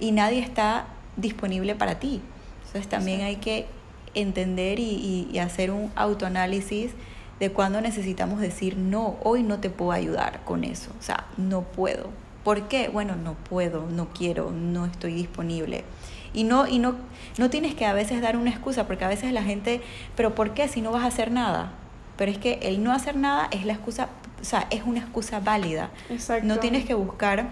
y 0.00 0.10
nadie 0.10 0.40
está 0.40 0.86
disponible 1.16 1.74
para 1.76 2.00
ti. 2.00 2.20
Entonces 2.76 2.90
también 2.90 3.20
hay 3.22 3.36
que 3.36 3.66
entender 4.14 4.78
y, 4.78 4.82
y- 4.84 5.28
y 5.32 5.38
hacer 5.38 5.70
un 5.70 5.90
autoanálisis 5.96 6.92
de 7.40 7.50
cuándo 7.52 7.80
necesitamos 7.80 8.40
decir, 8.40 8.76
no, 8.76 9.16
hoy 9.22 9.42
no 9.42 9.58
te 9.60 9.68
puedo 9.70 9.92
ayudar 9.92 10.40
con 10.44 10.64
eso, 10.64 10.90
o 10.98 11.02
sea, 11.02 11.26
no 11.36 11.62
puedo. 11.62 12.08
¿Por 12.44 12.68
qué? 12.68 12.88
Bueno, 12.88 13.16
no 13.16 13.34
puedo, 13.34 13.86
no 13.90 14.08
quiero, 14.10 14.50
no 14.52 14.86
estoy 14.86 15.14
disponible. 15.14 15.84
Y 16.32 16.44
no, 16.44 16.66
y 16.66 16.78
no, 16.78 16.94
no 17.38 17.50
tienes 17.50 17.74
que 17.74 17.84
a 17.86 17.92
veces 17.92 18.22
dar 18.22 18.36
una 18.36 18.50
excusa, 18.50 18.86
porque 18.86 19.04
a 19.04 19.08
veces 19.08 19.32
la 19.32 19.42
gente, 19.42 19.80
pero 20.16 20.34
¿por 20.34 20.54
qué 20.54 20.68
si 20.68 20.80
no 20.80 20.92
vas 20.92 21.02
a 21.04 21.08
hacer 21.08 21.30
nada? 21.30 21.72
Pero 22.16 22.30
es 22.30 22.38
que 22.38 22.58
el 22.62 22.82
no 22.84 22.92
hacer 22.92 23.16
nada 23.16 23.48
es 23.50 23.66
la 23.66 23.72
excusa, 23.74 24.08
o 24.40 24.44
sea, 24.44 24.66
es 24.70 24.82
una 24.84 25.00
excusa 25.00 25.40
válida. 25.40 25.90
Exacto. 26.08 26.46
No 26.46 26.58
tienes 26.58 26.84
que 26.86 26.94
buscar 26.94 27.48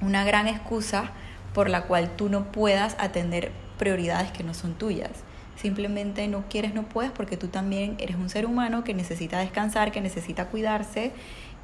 una 0.00 0.24
gran 0.24 0.46
excusa 0.46 1.10
por 1.52 1.68
la 1.68 1.82
cual 1.82 2.10
tú 2.16 2.28
no 2.30 2.44
puedas 2.52 2.96
atender 2.98 3.50
prioridades 3.82 4.30
que 4.30 4.44
no 4.44 4.54
son 4.54 4.74
tuyas. 4.74 5.10
Simplemente 5.56 6.28
no 6.28 6.44
quieres, 6.48 6.72
no 6.72 6.84
puedes, 6.84 7.10
porque 7.10 7.36
tú 7.36 7.48
también 7.48 7.96
eres 7.98 8.14
un 8.14 8.30
ser 8.30 8.46
humano 8.46 8.84
que 8.84 8.94
necesita 8.94 9.40
descansar, 9.40 9.90
que 9.90 10.00
necesita 10.00 10.46
cuidarse 10.46 11.10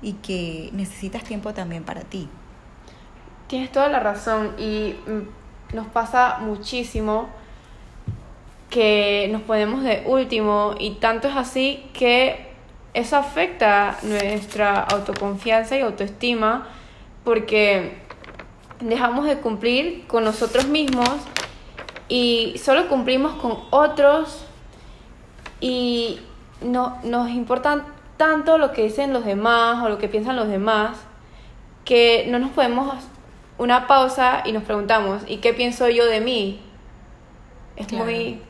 y 0.02 0.14
que 0.14 0.70
necesitas 0.72 1.22
tiempo 1.22 1.54
también 1.54 1.84
para 1.84 2.00
ti. 2.00 2.28
Tienes 3.46 3.70
toda 3.70 3.88
la 3.88 4.00
razón 4.00 4.54
y 4.58 4.96
mm, 5.06 5.76
nos 5.76 5.86
pasa 5.86 6.38
muchísimo 6.40 7.28
que 8.68 9.28
nos 9.30 9.42
ponemos 9.42 9.84
de 9.84 10.02
último 10.04 10.74
y 10.76 10.96
tanto 10.96 11.28
es 11.28 11.36
así 11.36 11.88
que 11.92 12.48
eso 12.94 13.16
afecta 13.16 13.96
nuestra 14.02 14.80
autoconfianza 14.80 15.76
y 15.76 15.82
autoestima 15.82 16.66
porque 17.22 17.96
dejamos 18.80 19.24
de 19.26 19.36
cumplir 19.36 20.04
con 20.08 20.24
nosotros 20.24 20.66
mismos 20.66 21.08
y 22.08 22.54
solo 22.62 22.88
cumplimos 22.88 23.34
con 23.34 23.58
otros 23.70 24.44
y 25.60 26.20
no, 26.60 26.98
nos 27.04 27.30
importa 27.30 27.84
tanto 28.16 28.58
lo 28.58 28.72
que 28.72 28.84
dicen 28.84 29.12
los 29.12 29.24
demás 29.24 29.82
o 29.84 29.88
lo 29.88 29.98
que 29.98 30.08
piensan 30.08 30.36
los 30.36 30.48
demás 30.48 30.98
que 31.84 32.26
no 32.28 32.38
nos 32.38 32.50
podemos 32.50 32.94
una 33.58 33.86
pausa 33.86 34.42
y 34.44 34.52
nos 34.52 34.62
preguntamos, 34.62 35.22
¿y 35.26 35.38
qué 35.38 35.52
pienso 35.52 35.88
yo 35.88 36.06
de 36.06 36.20
mí? 36.20 36.60
Es 37.76 37.92
muy, 37.92 38.40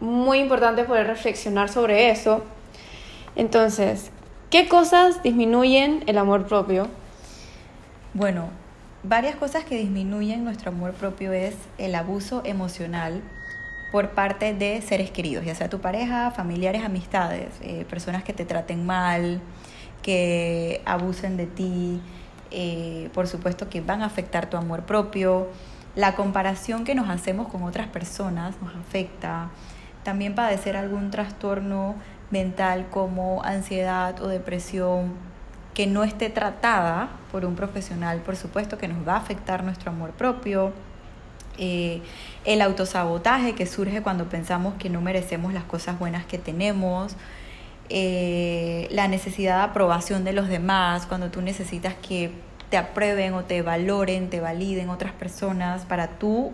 muy 0.00 0.38
importante 0.38 0.84
poder 0.84 1.06
reflexionar 1.06 1.68
sobre 1.68 2.10
eso. 2.10 2.42
Entonces, 3.36 4.10
¿qué 4.50 4.68
cosas 4.68 5.22
disminuyen 5.22 6.04
el 6.06 6.18
amor 6.18 6.46
propio? 6.46 6.88
Bueno, 8.14 8.48
varias 9.08 9.36
cosas 9.36 9.64
que 9.64 9.78
disminuyen 9.78 10.44
nuestro 10.44 10.70
amor 10.70 10.92
propio 10.92 11.32
es 11.32 11.54
el 11.78 11.94
abuso 11.94 12.42
emocional 12.44 13.22
por 13.92 14.10
parte 14.10 14.52
de 14.52 14.82
seres 14.82 15.10
queridos, 15.10 15.44
ya 15.44 15.54
sea 15.54 15.70
tu 15.70 15.80
pareja, 15.80 16.32
familiares, 16.32 16.84
amistades, 16.84 17.50
eh, 17.62 17.84
personas 17.88 18.24
que 18.24 18.32
te 18.32 18.44
traten 18.44 18.84
mal, 18.84 19.40
que 20.02 20.82
abusen 20.84 21.36
de 21.36 21.46
ti, 21.46 22.00
eh, 22.50 23.08
por 23.14 23.28
supuesto 23.28 23.68
que 23.68 23.80
van 23.80 24.02
a 24.02 24.06
afectar 24.06 24.50
tu 24.50 24.56
amor 24.56 24.82
propio. 24.82 25.48
La 25.94 26.14
comparación 26.14 26.84
que 26.84 26.94
nos 26.94 27.08
hacemos 27.08 27.48
con 27.48 27.62
otras 27.62 27.86
personas 27.86 28.56
nos 28.60 28.74
afecta. 28.74 29.50
También 30.02 30.34
padecer 30.34 30.76
algún 30.76 31.10
trastorno 31.10 31.94
mental 32.30 32.88
como 32.90 33.42
ansiedad 33.44 34.20
o 34.20 34.28
depresión 34.28 35.14
que 35.76 35.86
no 35.86 36.04
esté 36.04 36.30
tratada 36.30 37.10
por 37.30 37.44
un 37.44 37.54
profesional, 37.54 38.20
por 38.20 38.34
supuesto 38.34 38.78
que 38.78 38.88
nos 38.88 39.06
va 39.06 39.12
a 39.12 39.18
afectar 39.18 39.62
nuestro 39.62 39.90
amor 39.90 40.12
propio. 40.12 40.72
Eh, 41.58 42.00
el 42.46 42.62
autosabotaje 42.62 43.54
que 43.54 43.66
surge 43.66 44.00
cuando 44.00 44.24
pensamos 44.30 44.72
que 44.78 44.88
no 44.88 45.02
merecemos 45.02 45.52
las 45.52 45.64
cosas 45.64 45.98
buenas 45.98 46.24
que 46.24 46.38
tenemos, 46.38 47.14
eh, 47.90 48.88
la 48.90 49.06
necesidad 49.06 49.58
de 49.58 49.64
aprobación 49.64 50.24
de 50.24 50.32
los 50.32 50.48
demás, 50.48 51.04
cuando 51.04 51.30
tú 51.30 51.42
necesitas 51.42 51.92
que 51.92 52.30
te 52.70 52.78
aprueben 52.78 53.34
o 53.34 53.44
te 53.44 53.60
valoren, 53.60 54.30
te 54.30 54.40
validen 54.40 54.88
otras 54.88 55.12
personas 55.12 55.84
para 55.84 56.08
tú 56.18 56.52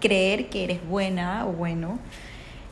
creer 0.00 0.48
que 0.48 0.64
eres 0.64 0.84
buena 0.84 1.46
o 1.46 1.52
bueno. 1.52 2.00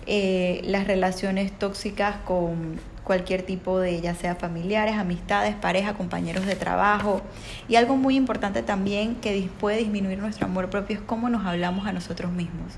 Eh, 0.07 0.63
las 0.65 0.89
relaciones 0.89 1.57
tóxicas 1.57 2.17
con 2.25 2.81
cualquier 3.05 3.43
tipo 3.43 3.79
de, 3.79 4.01
ya 4.01 4.15
sea 4.15 4.35
familiares, 4.35 4.97
amistades, 4.97 5.55
pareja, 5.55 5.95
compañeros 5.95 6.47
de 6.47 6.57
trabajo. 6.57 7.23
Y 7.69 7.77
algo 7.77 7.97
muy 7.97 8.17
importante 8.17 8.63
también 8.63 9.17
que 9.17 9.49
puede 9.61 9.79
disminuir 9.79 10.19
nuestro 10.19 10.47
amor 10.47 10.71
propio 10.71 10.97
es 10.97 11.03
cómo 11.03 11.29
nos 11.29 11.45
hablamos 11.45 11.87
a 11.87 11.93
nosotros 11.93 12.33
mismos. 12.33 12.75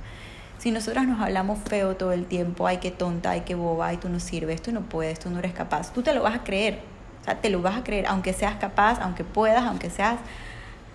Si 0.59 0.71
nosotras 0.71 1.07
nos 1.07 1.21
hablamos 1.21 1.59
feo 1.59 1.97
todo 1.97 2.13
el 2.13 2.25
tiempo, 2.25 2.67
ay, 2.67 2.79
qué 2.79 2.91
tonta, 2.91 3.31
ay, 3.31 3.43
qué 3.43 3.55
boba, 3.55 3.89
ay, 3.89 3.99
tú 3.99 4.09
no 4.09 4.19
sirves, 4.19 4.63
tú 4.63 4.73
no 4.73 4.81
puedes, 4.83 5.19
tú 5.19 5.29
no 5.29 5.39
eres 5.39 5.53
capaz, 5.53 5.93
tú 5.93 6.03
te 6.03 6.15
lo 6.15 6.23
vas 6.23 6.35
a 6.37 6.45
creer. 6.45 6.81
O 7.21 7.25
sea, 7.25 7.41
te 7.41 7.51
lo 7.51 7.61
vas 7.61 7.77
a 7.77 7.85
creer, 7.85 8.07
aunque 8.07 8.33
seas 8.33 8.57
capaz, 8.57 8.99
aunque 9.01 9.25
puedas, 9.25 9.65
aunque 9.65 9.91
seas 9.91 10.19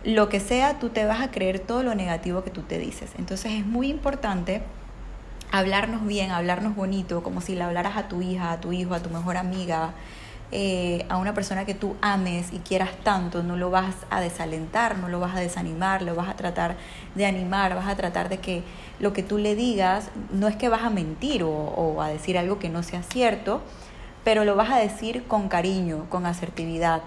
lo 0.03 0.29
que 0.29 0.39
sea, 0.39 0.79
tú 0.79 0.89
te 0.89 1.05
vas 1.05 1.21
a 1.21 1.29
creer 1.29 1.59
todo 1.59 1.83
lo 1.83 1.93
negativo 1.93 2.43
que 2.43 2.49
tú 2.49 2.61
te 2.61 2.79
dices. 2.79 3.11
Entonces 3.17 3.51
es 3.53 3.65
muy 3.65 3.89
importante 3.89 4.61
hablarnos 5.51 6.05
bien, 6.05 6.31
hablarnos 6.31 6.75
bonito, 6.75 7.23
como 7.23 7.41
si 7.41 7.55
le 7.55 7.63
hablaras 7.63 7.97
a 7.97 8.07
tu 8.07 8.21
hija, 8.21 8.51
a 8.51 8.61
tu 8.61 8.71
hijo, 8.71 8.93
a 8.93 8.99
tu 8.99 9.09
mejor 9.09 9.37
amiga, 9.37 9.91
eh, 10.51 11.05
a 11.09 11.17
una 11.17 11.33
persona 11.33 11.65
que 11.65 11.75
tú 11.75 11.95
ames 12.01 12.51
y 12.53 12.59
quieras 12.59 12.89
tanto, 13.03 13.43
no 13.43 13.55
lo 13.55 13.69
vas 13.69 13.95
a 14.09 14.19
desalentar, 14.19 14.97
no 14.97 15.07
lo 15.07 15.19
vas 15.19 15.35
a 15.35 15.39
desanimar, 15.39 16.01
lo 16.01 16.15
vas 16.15 16.27
a 16.27 16.35
tratar 16.35 16.75
de 17.15 17.25
animar, 17.25 17.75
vas 17.75 17.87
a 17.87 17.95
tratar 17.95 18.29
de 18.29 18.39
que 18.39 18.63
lo 18.99 19.13
que 19.13 19.21
tú 19.21 19.37
le 19.37 19.55
digas 19.55 20.09
no 20.31 20.47
es 20.47 20.55
que 20.55 20.69
vas 20.69 20.83
a 20.83 20.89
mentir 20.89 21.43
o, 21.43 21.51
o 21.51 22.01
a 22.01 22.09
decir 22.09 22.37
algo 22.37 22.57
que 22.57 22.69
no 22.69 22.81
sea 22.83 23.03
cierto, 23.03 23.61
pero 24.23 24.43
lo 24.43 24.55
vas 24.55 24.71
a 24.71 24.77
decir 24.77 25.23
con 25.27 25.49
cariño, 25.49 26.05
con 26.09 26.25
asertividad. 26.25 27.01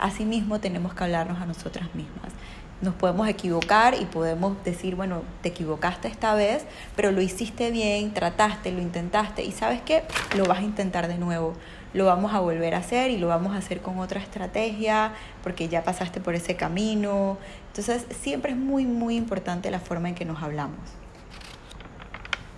Asimismo 0.00 0.60
tenemos 0.60 0.94
que 0.94 1.04
hablarnos 1.04 1.40
a 1.40 1.46
nosotras 1.46 1.94
mismas 1.94 2.32
nos 2.80 2.94
podemos 2.94 3.28
equivocar 3.28 3.94
y 4.00 4.04
podemos 4.04 4.62
decir, 4.64 4.94
bueno, 4.94 5.22
te 5.42 5.48
equivocaste 5.48 6.08
esta 6.08 6.34
vez, 6.34 6.64
pero 6.94 7.10
lo 7.10 7.20
hiciste 7.20 7.70
bien, 7.70 8.14
trataste, 8.14 8.70
lo 8.72 8.80
intentaste 8.80 9.44
y 9.44 9.52
sabes 9.52 9.80
qué, 9.82 10.04
lo 10.36 10.44
vas 10.44 10.58
a 10.58 10.62
intentar 10.62 11.08
de 11.08 11.18
nuevo 11.18 11.54
lo 11.94 12.04
vamos 12.04 12.34
a 12.34 12.40
volver 12.40 12.74
a 12.74 12.78
hacer 12.78 13.10
y 13.10 13.18
lo 13.18 13.28
vamos 13.28 13.54
a 13.54 13.58
hacer 13.58 13.80
con 13.80 13.98
otra 13.98 14.20
estrategia 14.20 15.12
porque 15.42 15.68
ya 15.68 15.82
pasaste 15.82 16.20
por 16.20 16.34
ese 16.34 16.56
camino. 16.56 17.38
Entonces 17.68 18.06
siempre 18.20 18.52
es 18.52 18.58
muy, 18.58 18.84
muy 18.84 19.16
importante 19.16 19.70
la 19.70 19.80
forma 19.80 20.08
en 20.08 20.14
que 20.14 20.24
nos 20.24 20.42
hablamos. 20.42 20.78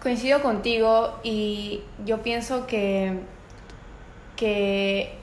Coincido 0.03 0.43
contigo 0.43 1.19
y 1.23 1.83
yo 2.05 2.23
pienso 2.23 2.67
que, 2.67 3.21
que 4.37 5.15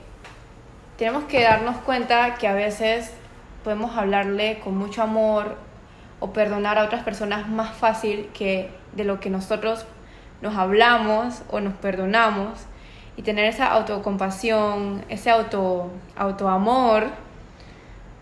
tenemos 0.96 1.24
que 1.24 1.42
darnos 1.42 1.76
cuenta 1.78 2.36
que 2.36 2.46
a 2.46 2.54
veces 2.54 3.12
podemos 3.68 3.98
hablarle 3.98 4.60
con 4.60 4.78
mucho 4.78 5.02
amor 5.02 5.58
o 6.20 6.32
perdonar 6.32 6.78
a 6.78 6.84
otras 6.84 7.04
personas 7.04 7.50
más 7.50 7.76
fácil 7.76 8.30
que 8.32 8.70
de 8.94 9.04
lo 9.04 9.20
que 9.20 9.28
nosotros 9.28 9.84
nos 10.40 10.56
hablamos 10.56 11.42
o 11.50 11.60
nos 11.60 11.74
perdonamos. 11.74 12.60
Y 13.18 13.20
tener 13.20 13.44
esa 13.44 13.66
autocompasión, 13.66 15.04
ese 15.10 15.28
auto, 15.28 15.90
autoamor, 16.16 17.08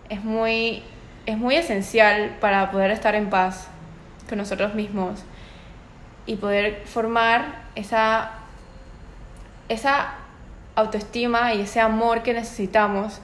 es 0.09 0.21
muy, 0.21 0.83
es 1.25 1.37
muy 1.37 1.55
esencial 1.55 2.35
para 2.41 2.69
poder 2.69 2.91
estar 2.91 3.15
en 3.15 3.29
paz 3.29 3.69
con 4.27 4.39
nosotros 4.39 4.73
mismos 4.73 5.23
y 6.25 6.35
poder 6.35 6.81
formar 6.83 7.61
esa, 7.75 8.31
esa 9.69 10.15
autoestima 10.75 11.53
y 11.53 11.61
ese 11.61 11.79
amor 11.79 12.21
que 12.21 12.33
necesitamos 12.33 13.21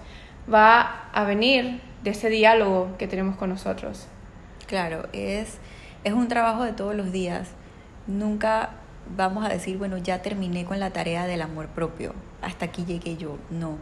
va 0.50 1.02
a 1.12 1.26
venir 1.26 1.82
de 2.04 2.12
ese 2.12 2.30
diálogo 2.30 2.90
que 2.98 3.08
tenemos 3.08 3.36
con 3.38 3.50
nosotros. 3.50 4.08
Claro, 4.68 5.08
es, 5.14 5.58
es 6.04 6.14
un 6.14 6.28
trabajo 6.28 6.64
de 6.64 6.74
todos 6.74 6.96
los 6.96 7.12
días. 7.12 7.50
Nunca 8.08 8.72
vamos 9.16 9.46
a 9.46 9.50
decir, 9.50 9.78
bueno, 9.78 9.98
ya 9.98 10.22
terminé 10.22 10.66
con 10.66 10.80
la 10.80 10.92
tarea 10.92 11.26
del 11.26 11.42
amor 11.42 11.68
propio, 11.68 12.14
hasta 12.42 12.66
aquí 12.66 12.86
llegué 12.86 13.18
yo. 13.18 13.38
No, 13.50 13.78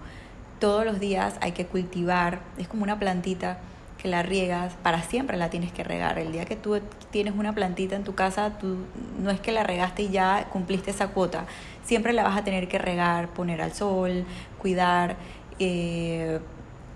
todos 0.59 0.85
los 0.85 0.99
días 0.99 1.35
hay 1.41 1.51
que 1.51 1.65
cultivar, 1.65 2.41
es 2.57 2.67
como 2.67 2.83
una 2.83 2.99
plantita 2.99 3.59
que 3.97 4.07
la 4.07 4.23
riegas, 4.23 4.73
para 4.81 5.03
siempre 5.03 5.37
la 5.37 5.49
tienes 5.49 5.71
que 5.71 5.83
regar. 5.83 6.17
El 6.17 6.31
día 6.31 6.45
que 6.45 6.55
tú 6.55 6.79
tienes 7.11 7.35
una 7.35 7.53
plantita 7.53 7.95
en 7.95 8.03
tu 8.03 8.15
casa, 8.15 8.57
tú 8.57 8.77
no 9.19 9.29
es 9.29 9.39
que 9.39 9.51
la 9.51 9.63
regaste 9.63 10.03
y 10.03 10.09
ya 10.09 10.47
cumpliste 10.51 10.89
esa 10.89 11.09
cuota, 11.09 11.45
siempre 11.83 12.13
la 12.13 12.23
vas 12.23 12.37
a 12.37 12.43
tener 12.43 12.67
que 12.67 12.79
regar, 12.79 13.29
poner 13.29 13.61
al 13.61 13.73
sol, 13.73 14.25
cuidar. 14.59 15.17
Eh, 15.59 16.39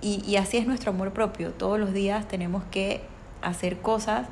y, 0.05 0.23
y 0.23 0.35
así 0.35 0.57
es 0.57 0.67
nuestro 0.67 0.91
amor 0.91 1.13
propio. 1.13 1.51
Todos 1.51 1.79
los 1.79 1.91
días 1.91 2.27
tenemos 2.27 2.63
que 2.69 3.01
hacer 3.41 3.79
cosas 3.79 4.27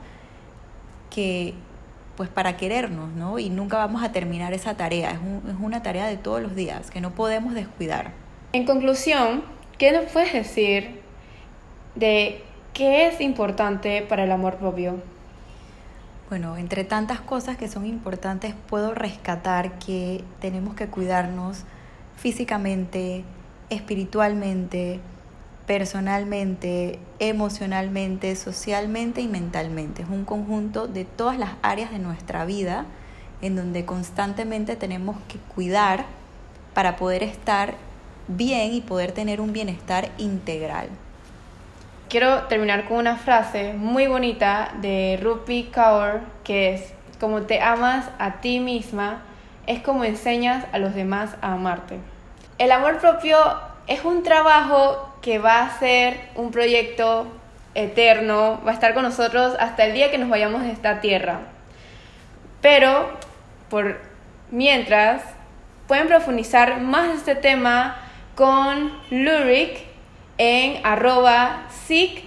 que, 1.09 1.55
pues 2.15 2.29
para 2.29 2.57
querernos, 2.57 3.12
¿no? 3.13 3.39
Y 3.39 3.49
nunca 3.49 3.77
vamos 3.77 4.03
a 4.03 4.12
terminar 4.12 4.53
esa 4.53 4.77
tarea, 4.77 5.09
es, 5.09 5.17
es 5.49 5.55
una 5.59 5.81
tarea 5.81 6.05
de 6.05 6.17
todos 6.17 6.43
los 6.43 6.55
días 6.55 6.91
que 6.91 7.01
no 7.01 7.15
podemos 7.15 7.55
descuidar. 7.55 8.12
En 8.51 8.65
conclusión, 8.65 9.43
¿qué 9.79 9.91
nos 9.91 10.12
puedes 10.12 10.31
decir 10.31 11.01
de 11.95 12.43
qué 12.73 13.07
es 13.07 13.19
importante 13.19 14.03
para 14.03 14.25
el 14.25 14.31
amor 14.31 14.57
propio? 14.57 15.01
Bueno, 16.29 16.55
entre 16.55 16.83
tantas 16.83 17.19
cosas 17.19 17.57
que 17.57 17.67
son 17.67 17.88
importantes, 17.88 18.53
puedo 18.69 18.93
rescatar 18.93 19.79
que 19.79 20.23
tenemos 20.39 20.75
que 20.75 20.86
cuidarnos 20.86 21.63
físicamente, 22.15 23.23
espiritualmente, 23.71 24.99
personalmente, 25.65 26.99
emocionalmente, 27.19 28.36
socialmente 28.36 29.21
y 29.21 29.28
mentalmente. 29.28 30.02
Es 30.02 30.10
un 30.10 30.26
conjunto 30.26 30.88
de 30.88 31.06
todas 31.06 31.38
las 31.38 31.52
áreas 31.62 31.91
de 31.91 31.99
nuestra 31.99 32.45
vida 32.45 32.86
en 33.41 33.56
donde 33.56 33.86
constantemente 33.86 34.76
tenemos 34.76 35.17
que 35.28 35.38
cuidar 35.54 36.06
para 36.73 36.95
poder 36.95 37.23
estar 37.23 37.76
bien 38.28 38.73
y 38.73 38.82
poder 38.82 39.12
tener 39.12 39.41
un 39.41 39.54
bienestar 39.54 40.10
integral. 40.17 40.88
Quiero 42.10 42.43
terminar 42.43 42.88
con 42.88 42.97
una 42.97 43.17
frase 43.17 43.73
muy 43.73 44.08
bonita 44.08 44.73
de 44.82 45.19
Rupi 45.21 45.69
Kaur 45.71 46.21
que 46.43 46.73
es, 46.73 46.93
como 47.19 47.43
te 47.43 47.62
amas 47.62 48.10
a 48.19 48.41
ti 48.41 48.60
misma, 48.60 49.23
es 49.65 49.82
como 49.82 50.04
enseñas 50.04 50.65
a 50.73 50.78
los 50.78 50.93
demás 50.93 51.36
a 51.41 51.54
amarte. 51.54 51.99
El 52.60 52.71
amor 52.71 52.99
propio 52.99 53.38
es 53.88 54.06
un 54.06 54.23
trabajo 54.23 55.12
que 55.23 55.39
va 55.39 55.62
a 55.62 55.79
ser 55.79 56.19
un 56.36 56.51
proyecto 56.51 57.25
eterno, 57.73 58.62
va 58.65 58.71
a 58.71 58.73
estar 58.73 58.93
con 58.93 59.03
nosotros 59.03 59.55
hasta 59.59 59.86
el 59.86 59.93
día 59.93 60.12
que 60.12 60.19
nos 60.19 60.29
vayamos 60.29 60.62
de 60.63 60.71
esta 60.71 61.01
tierra. 61.01 61.39
Pero, 62.62 63.09
por 63.69 63.99
mientras, 64.51 65.23
pueden 65.88 66.07
profundizar 66.07 66.81
más 66.81 67.07
de 67.07 67.13
este 67.15 67.36
tema 67.36 67.95
con 68.36 68.91
Luric 69.09 69.79
en 70.38 70.86
arroba 70.86 71.67
sic, 71.86 72.25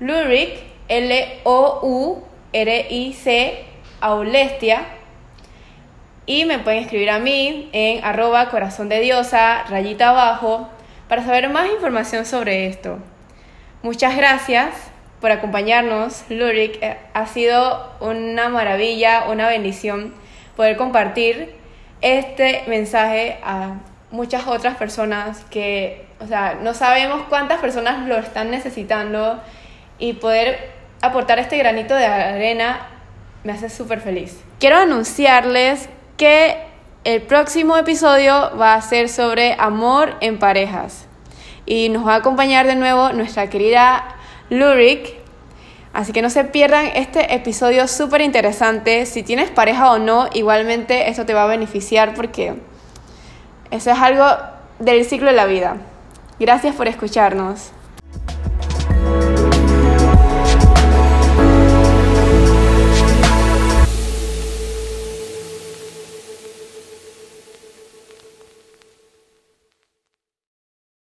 Luric, 0.00 0.60
L-O-U-R-I-C, 0.88 1.54
Aulestia. 4.00 4.97
Y 6.28 6.44
me 6.44 6.58
pueden 6.58 6.82
escribir 6.82 7.08
a 7.08 7.18
mí 7.18 7.70
en 7.72 8.04
arroba 8.04 8.50
corazón 8.50 8.90
de 8.90 9.00
diosa, 9.00 9.64
rayita 9.70 10.10
abajo, 10.10 10.68
para 11.08 11.24
saber 11.24 11.48
más 11.48 11.70
información 11.70 12.26
sobre 12.26 12.66
esto. 12.66 12.98
Muchas 13.82 14.14
gracias 14.14 14.74
por 15.22 15.30
acompañarnos, 15.30 16.24
Luric. 16.28 16.82
Eh, 16.82 16.98
ha 17.14 17.24
sido 17.24 17.94
una 18.00 18.50
maravilla, 18.50 19.24
una 19.30 19.48
bendición 19.48 20.12
poder 20.54 20.76
compartir 20.76 21.54
este 22.02 22.62
mensaje 22.66 23.38
a 23.42 23.76
muchas 24.10 24.46
otras 24.46 24.76
personas 24.76 25.46
que, 25.46 26.04
o 26.20 26.26
sea, 26.26 26.58
no 26.62 26.74
sabemos 26.74 27.22
cuántas 27.30 27.58
personas 27.58 28.06
lo 28.06 28.18
están 28.18 28.50
necesitando 28.50 29.40
y 29.98 30.12
poder 30.12 30.72
aportar 31.00 31.38
este 31.38 31.56
granito 31.56 31.94
de 31.94 32.04
arena 32.04 32.86
me 33.44 33.52
hace 33.52 33.70
súper 33.70 34.02
feliz. 34.02 34.38
Quiero 34.58 34.76
anunciarles 34.76 35.88
que 36.18 36.58
el 37.04 37.22
próximo 37.22 37.76
episodio 37.76 38.50
va 38.60 38.74
a 38.74 38.82
ser 38.82 39.08
sobre 39.08 39.54
amor 39.58 40.16
en 40.20 40.38
parejas 40.38 41.06
y 41.64 41.88
nos 41.88 42.06
va 42.06 42.14
a 42.14 42.16
acompañar 42.16 42.66
de 42.66 42.74
nuevo 42.74 43.12
nuestra 43.12 43.48
querida 43.48 44.16
Lurik. 44.50 45.16
Así 45.92 46.12
que 46.12 46.20
no 46.20 46.28
se 46.28 46.44
pierdan 46.44 46.86
este 46.94 47.34
episodio 47.34 47.86
súper 47.88 48.20
interesante. 48.20 49.06
Si 49.06 49.22
tienes 49.22 49.48
pareja 49.50 49.92
o 49.92 49.98
no, 49.98 50.28
igualmente 50.34 51.08
esto 51.08 51.24
te 51.24 51.34
va 51.34 51.44
a 51.44 51.46
beneficiar 51.46 52.14
porque 52.14 52.54
eso 53.70 53.90
es 53.90 53.98
algo 53.98 54.26
del 54.80 55.04
ciclo 55.04 55.30
de 55.30 55.36
la 55.36 55.46
vida. 55.46 55.76
Gracias 56.40 56.74
por 56.74 56.88
escucharnos. 56.88 57.72